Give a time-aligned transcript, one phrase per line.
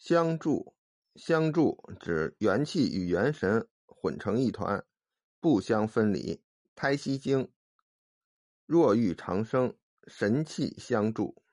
[0.00, 0.74] 相助
[1.14, 4.82] 相助指元气与元神混成一团
[5.40, 6.42] 不相分离
[6.74, 7.52] 胎息经
[8.64, 9.76] 若欲长生
[10.06, 11.44] 神气相助。